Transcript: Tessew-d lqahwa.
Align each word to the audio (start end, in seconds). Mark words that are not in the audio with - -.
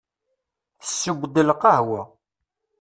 Tessew-d 0.81 1.35
lqahwa. 1.49 2.01